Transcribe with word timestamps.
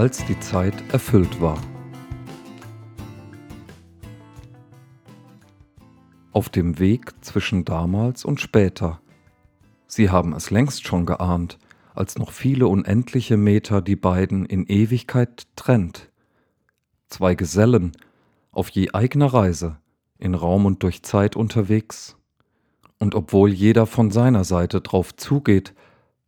als 0.00 0.24
die 0.24 0.40
Zeit 0.40 0.72
erfüllt 0.94 1.42
war. 1.42 1.60
Auf 6.32 6.48
dem 6.48 6.78
Weg 6.78 7.12
zwischen 7.20 7.66
damals 7.66 8.24
und 8.24 8.40
später. 8.40 9.02
Sie 9.86 10.08
haben 10.08 10.32
es 10.32 10.50
längst 10.50 10.86
schon 10.86 11.04
geahnt, 11.04 11.58
als 11.94 12.16
noch 12.16 12.32
viele 12.32 12.66
unendliche 12.66 13.36
Meter 13.36 13.82
die 13.82 13.94
beiden 13.94 14.46
in 14.46 14.64
Ewigkeit 14.64 15.46
trennt. 15.54 16.10
Zwei 17.08 17.34
Gesellen, 17.34 17.92
auf 18.52 18.70
je 18.70 18.92
eigener 18.92 19.26
Reise, 19.26 19.76
in 20.16 20.34
Raum 20.34 20.64
und 20.64 20.82
durch 20.82 21.02
Zeit 21.02 21.36
unterwegs. 21.36 22.16
Und 22.98 23.14
obwohl 23.14 23.50
jeder 23.50 23.84
von 23.84 24.10
seiner 24.10 24.44
Seite 24.44 24.80
drauf 24.80 25.14
zugeht, 25.14 25.74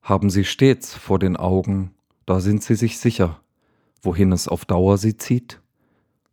haben 0.02 0.28
sie 0.28 0.44
stets 0.44 0.92
vor 0.92 1.18
den 1.18 1.38
Augen, 1.38 1.94
da 2.26 2.40
sind 2.40 2.62
sie 2.62 2.74
sich 2.74 2.98
sicher, 2.98 3.41
wohin 4.02 4.32
es 4.32 4.48
auf 4.48 4.64
Dauer 4.64 4.98
sie 4.98 5.16
zieht, 5.16 5.60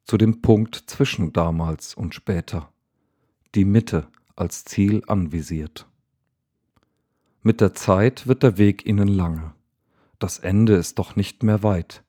zu 0.04 0.18
dem 0.18 0.42
Punkt 0.42 0.76
zwischen 0.76 1.32
damals 1.32 1.94
und 1.94 2.16
später, 2.16 2.72
die 3.56 3.66
Mitte 3.66 4.08
als 4.36 4.66
Ziel 4.66 5.04
anvisiert. 5.08 5.88
Mit 7.44 7.62
der 7.62 7.74
Zeit 7.74 8.28
wird 8.28 8.44
der 8.44 8.58
Weg 8.58 8.86
ihnen 8.86 9.08
lange, 9.08 9.54
das 10.18 10.40
Ende 10.40 10.76
ist 10.76 11.00
doch 11.00 11.16
nicht 11.16 11.44
mehr 11.44 11.64
weit, 11.64 12.04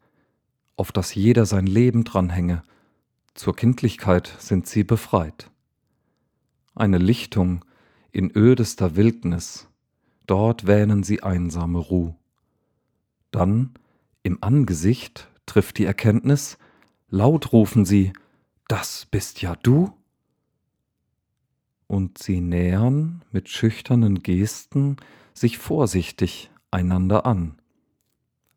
auf 0.76 0.92
das 0.92 1.14
jeder 1.14 1.46
sein 1.46 1.66
Leben 1.66 2.04
dranhänge, 2.04 2.62
zur 3.34 3.54
Kindlichkeit 3.54 4.34
sind 4.38 4.66
sie 4.66 4.82
befreit. 4.82 5.50
Eine 6.74 6.98
Lichtung 6.98 7.64
in 8.12 8.34
ödester 8.34 8.96
Wildnis, 8.96 9.68
dort 10.26 10.66
wähnen 10.66 11.02
sie 11.02 11.22
einsame 11.22 11.78
Ruh. 11.78 12.14
Dann 13.30 13.74
im 14.22 14.42
Angesicht 14.42 15.29
trifft 15.50 15.78
die 15.78 15.84
Erkenntnis, 15.84 16.58
laut 17.08 17.52
rufen 17.52 17.84
sie, 17.84 18.12
das 18.68 19.06
bist 19.10 19.42
ja 19.42 19.56
du? 19.56 19.92
Und 21.88 22.18
sie 22.18 22.40
nähern 22.40 23.24
mit 23.32 23.48
schüchternen 23.48 24.22
Gesten 24.22 24.96
sich 25.34 25.58
vorsichtig 25.58 26.52
einander 26.70 27.26
an. 27.26 27.56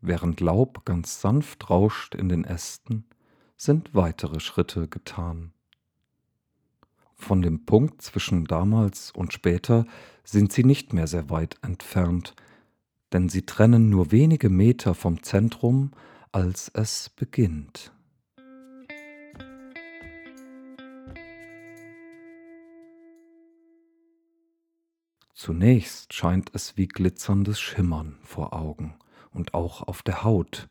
Während 0.01 0.39
Laub 0.39 0.85
ganz 0.85 1.19
sanft 1.19 1.71
rauscht 1.71 2.13
in 2.13 2.29
den 2.29 2.43
Ästen, 2.43 3.05
sind 3.57 3.95
weitere 3.95 4.39
Schritte 4.39 4.87
getan. 4.87 5.51
Von 7.15 7.41
dem 7.41 7.65
Punkt 7.65 8.03
zwischen 8.03 8.45
damals 8.45 9.09
und 9.09 9.33
später 9.33 9.87
sind 10.23 10.53
sie 10.53 10.63
nicht 10.63 10.93
mehr 10.93 11.07
sehr 11.07 11.31
weit 11.31 11.57
entfernt, 11.63 12.35
denn 13.13 13.29
sie 13.29 13.47
trennen 13.47 13.89
nur 13.89 14.11
wenige 14.11 14.49
Meter 14.49 14.93
vom 14.93 15.23
Zentrum, 15.23 15.91
als 16.33 16.69
es 16.73 17.11
beginnt. 17.11 17.93
Zunächst 25.35 26.13
scheint 26.13 26.49
es 26.53 26.75
wie 26.75 26.87
glitzerndes 26.87 27.59
Schimmern 27.59 28.17
vor 28.23 28.53
Augen 28.53 28.95
und 29.31 29.53
auch 29.53 29.83
auf 29.83 30.01
der 30.01 30.23
Haut, 30.23 30.69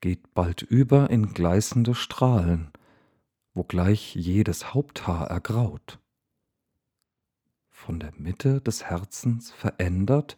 geht 0.00 0.32
bald 0.32 0.62
über 0.62 1.10
in 1.10 1.34
gleißende 1.34 1.94
Strahlen, 1.94 2.70
wogleich 3.52 4.14
jedes 4.14 4.72
Haupthaar 4.72 5.28
ergraut. 5.28 5.98
Von 7.68 8.00
der 8.00 8.12
Mitte 8.16 8.62
des 8.62 8.84
Herzens 8.84 9.50
verändert, 9.50 10.36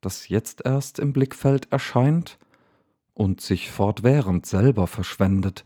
das 0.00 0.28
jetzt 0.28 0.64
erst 0.64 0.98
im 0.98 1.12
Blickfeld 1.12 1.70
erscheint 1.70 2.38
und 3.18 3.40
sich 3.40 3.72
fortwährend 3.72 4.46
selber 4.46 4.86
verschwendet, 4.86 5.64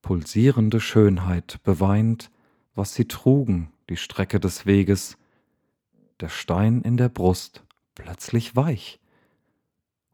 pulsierende 0.00 0.80
Schönheit 0.80 1.62
beweint, 1.62 2.30
was 2.74 2.94
sie 2.94 3.06
trugen, 3.06 3.70
die 3.90 3.98
Strecke 3.98 4.40
des 4.40 4.64
Weges, 4.64 5.18
der 6.20 6.30
Stein 6.30 6.80
in 6.80 6.96
der 6.96 7.10
Brust 7.10 7.64
plötzlich 7.94 8.56
weich, 8.56 8.98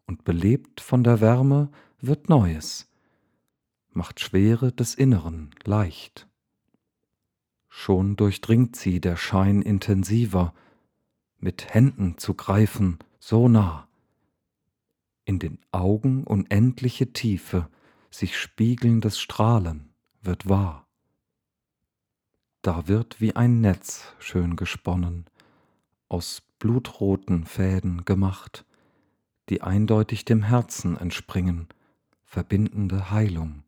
und 0.07 0.25
belebt 0.25 0.81
von 0.81 1.05
der 1.05 1.21
Wärme 1.21 1.71
wird 2.01 2.29
Neues, 2.29 2.91
macht 3.93 4.19
Schwere 4.19 4.73
des 4.73 4.97
Inneren 4.97 5.51
leicht. 5.63 6.27
Schon 7.69 8.17
durchdringt 8.17 8.75
sie 8.75 9.01
der 9.01 9.17
Schein 9.17 9.63
intensiver, 9.63 10.53
mit 11.39 11.73
Händen 11.73 12.19
zu 12.19 12.35
greifen 12.35 12.99
so 13.21 13.47
nah, 13.47 13.87
in 15.25 15.39
den 15.39 15.59
Augen 15.71 16.25
unendliche 16.25 17.13
Tiefe, 17.13 17.69
sich 18.11 18.37
spiegelndes 18.39 19.19
Strahlen 19.19 19.93
wird 20.21 20.49
wahr. 20.49 20.87
Da 22.63 22.87
wird 22.87 23.21
wie 23.21 23.35
ein 23.35 23.61
Netz 23.61 24.15
schön 24.19 24.57
gesponnen, 24.57 25.27
aus 26.09 26.43
blutroten 26.59 27.45
Fäden 27.45 28.05
gemacht, 28.05 28.65
die 29.49 29.63
eindeutig 29.63 30.25
dem 30.25 30.43
Herzen 30.43 30.97
entspringen, 30.97 31.69
verbindende 32.25 33.11
Heilung 33.11 33.65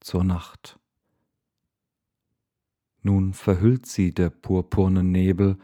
zur 0.00 0.22
Nacht. 0.24 0.78
Nun 3.02 3.32
verhüllt 3.32 3.86
sie 3.86 4.12
der 4.12 4.30
purpurne 4.30 5.02
Nebel, 5.02 5.56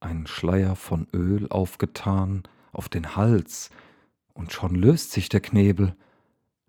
ein 0.00 0.26
Schleier 0.26 0.76
von 0.76 1.06
Öl 1.12 1.48
aufgetan 1.48 2.42
auf 2.72 2.88
den 2.88 3.16
Hals, 3.16 3.70
und 4.36 4.52
schon 4.52 4.74
löst 4.74 5.12
sich 5.12 5.28
der 5.28 5.40
Knebel, 5.40 5.96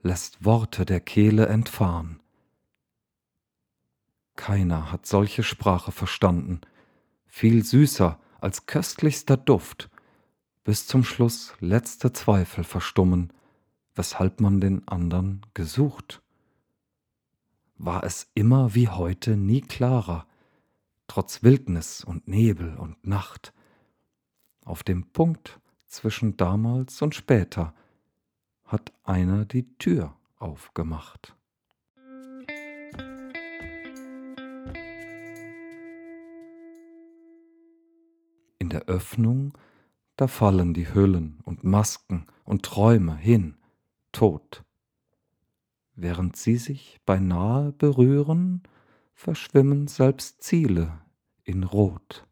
lässt 0.01 0.43
Worte 0.45 0.85
der 0.85 1.01
Kehle 1.01 1.47
entfahren. 1.47 2.21
Keiner 4.35 4.91
hat 4.91 5.05
solche 5.05 5.43
Sprache 5.43 5.91
verstanden, 5.91 6.61
viel 7.25 7.63
süßer 7.63 8.19
als 8.39 8.67
köstlichster 8.67 9.35
Duft, 9.35 9.89
bis 10.63 10.87
zum 10.87 11.03
Schluss 11.03 11.55
letzte 11.59 12.13
Zweifel 12.13 12.63
verstummen, 12.63 13.33
weshalb 13.95 14.39
man 14.39 14.61
den 14.61 14.87
andern 14.87 15.41
gesucht. 15.53 16.21
War 17.77 18.03
es 18.03 18.29
immer 18.33 18.75
wie 18.75 18.87
heute 18.87 19.35
nie 19.35 19.61
klarer, 19.61 20.25
trotz 21.07 21.43
Wildnis 21.43 22.03
und 22.03 22.27
Nebel 22.27 22.75
und 22.77 23.05
Nacht, 23.05 23.53
auf 24.63 24.83
dem 24.83 25.11
Punkt 25.11 25.59
zwischen 25.87 26.37
damals 26.37 27.01
und 27.01 27.15
später 27.15 27.73
hat 28.65 28.91
einer 29.03 29.45
die 29.45 29.77
Tür 29.77 30.15
aufgemacht. 30.37 31.35
In 38.59 38.69
der 38.69 38.85
Öffnung 38.85 39.57
da 40.17 40.27
fallen 40.27 40.73
die 40.73 40.93
Hüllen 40.93 41.39
und 41.45 41.63
Masken 41.63 42.25
und 42.43 42.63
Träume 42.63 43.15
hin, 43.15 43.55
tot. 44.11 44.63
Während 45.95 46.35
sie 46.35 46.57
sich 46.57 46.99
beinahe 47.05 47.71
berühren, 47.71 48.63
verschwimmen 49.13 49.87
selbst 49.87 50.41
Ziele 50.41 50.99
in 51.43 51.63
Rot. 51.63 52.25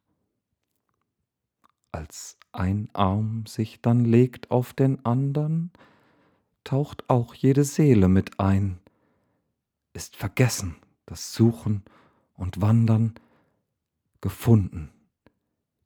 Als 1.91 2.39
ein 2.55 2.89
Arm 2.93 3.45
sich 3.45 3.81
dann 3.81 4.05
legt 4.05 4.51
auf 4.51 4.73
den 4.73 5.03
andern, 5.05 5.71
taucht 6.63 7.09
auch 7.09 7.33
jede 7.33 7.63
Seele 7.63 8.07
mit 8.07 8.39
ein, 8.39 8.79
ist 9.93 10.15
vergessen 10.15 10.75
das 11.05 11.33
Suchen 11.33 11.83
und 12.35 12.61
Wandern, 12.61 13.13
gefunden 14.21 14.89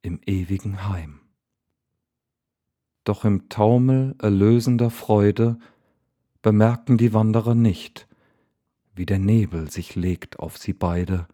im 0.01 0.21
ewigen 0.25 0.87
Heim. 0.87 1.19
Doch 3.03 3.25
im 3.25 3.49
Taumel 3.49 4.15
erlösender 4.19 4.89
Freude 4.89 5.59
bemerken 6.41 6.97
die 6.97 7.13
Wanderer 7.13 7.55
nicht, 7.55 8.07
wie 8.95 9.05
der 9.05 9.19
Nebel 9.19 9.69
sich 9.69 9.95
legt 9.95 10.39
auf 10.39 10.57
sie 10.57 10.73
beide, 10.73 11.27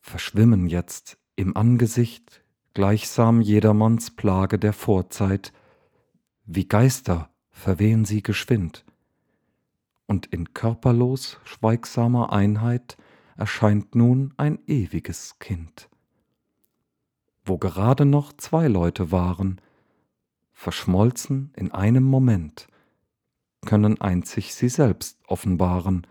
verschwimmen 0.00 0.66
jetzt 0.66 1.18
im 1.36 1.56
Angesicht 1.56 2.43
gleichsam 2.74 3.40
jedermanns 3.40 4.10
Plage 4.10 4.58
der 4.58 4.72
Vorzeit, 4.72 5.52
wie 6.44 6.66
Geister 6.66 7.30
verwehen 7.50 8.04
sie 8.04 8.22
geschwind, 8.22 8.84
und 10.06 10.26
in 10.26 10.52
körperlos 10.52 11.38
schweigsamer 11.44 12.32
Einheit 12.32 12.96
erscheint 13.36 13.94
nun 13.94 14.34
ein 14.36 14.58
ewiges 14.66 15.38
Kind. 15.38 15.88
Wo 17.44 17.58
gerade 17.58 18.04
noch 18.04 18.32
zwei 18.32 18.66
Leute 18.68 19.12
waren, 19.12 19.60
verschmolzen 20.52 21.52
in 21.56 21.72
einem 21.72 22.04
Moment, 22.04 22.66
können 23.64 24.00
einzig 24.00 24.54
sie 24.54 24.68
selbst 24.68 25.18
offenbaren, 25.26 26.06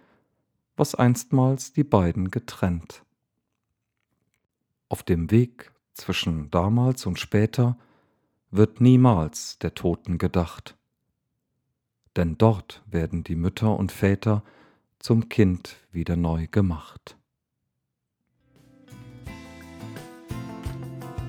was 0.76 0.96
einstmals 0.96 1.74
die 1.74 1.84
beiden 1.84 2.32
getrennt. 2.32 3.04
Auf 4.90 5.04
dem 5.04 5.30
Weg 5.30 5.74
zwischen 5.94 6.50
damals 6.52 7.06
und 7.06 7.20
später 7.20 7.78
wird 8.52 8.82
niemals 8.82 9.58
der 9.60 9.74
Toten 9.74 10.18
gedacht. 10.18 10.76
denn 12.16 12.38
dort 12.38 12.84
werden 12.86 13.24
die 13.24 13.36
Mütter 13.36 13.78
und 13.78 13.92
Väter 13.92 14.44
zum 15.00 15.30
Kind 15.30 15.78
wieder 15.92 16.16
neu 16.16 16.48
gemacht. 16.48 17.18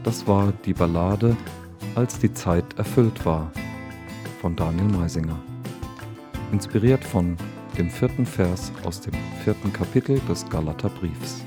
Das 0.02 0.26
war 0.26 0.52
die 0.64 0.74
Ballade 0.74 1.36
Als 1.94 2.18
die 2.18 2.34
Zeit 2.34 2.76
erfüllt 2.76 3.24
war 3.24 3.52
von 4.40 4.56
Daniel 4.56 4.88
Meisinger. 4.88 5.40
Inspiriert 6.52 7.04
von 7.04 7.36
dem 7.78 7.88
vierten 7.88 8.26
Vers 8.26 8.72
aus 8.84 9.00
dem 9.00 9.14
vierten 9.44 9.72
Kapitel 9.72 10.20
des 10.28 10.48
Galaterbriefs. 10.50 11.46